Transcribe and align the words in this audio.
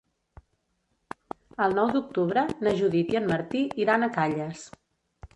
El 1.65 1.75
nou 1.79 1.91
d'octubre 1.95 2.45
na 2.67 2.73
Judit 2.79 3.13
i 3.15 3.19
en 3.19 3.27
Martí 3.33 3.61
iran 3.83 4.07
a 4.07 4.09
Calles. 4.17 4.65